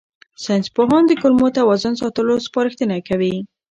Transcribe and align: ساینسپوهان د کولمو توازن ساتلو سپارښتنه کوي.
ساینسپوهان 0.43 1.03
د 1.07 1.11
کولمو 1.21 1.47
توازن 1.59 1.93
ساتلو 2.01 2.35
سپارښتنه 2.45 2.97
کوي. 3.07 3.35